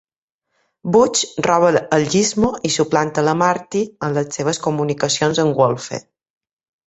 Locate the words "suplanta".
2.77-3.25